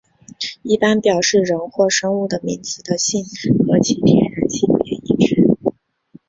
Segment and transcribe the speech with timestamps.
[0.63, 3.23] 一般表示人或生物的名词的性
[3.67, 5.45] 和其天然性别一致。